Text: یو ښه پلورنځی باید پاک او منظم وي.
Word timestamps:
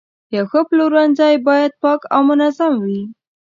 یو 0.35 0.45
ښه 0.51 0.61
پلورنځی 0.69 1.35
باید 1.47 1.71
پاک 1.81 2.01
او 2.13 2.21
منظم 2.29 2.73
وي. 2.85 3.01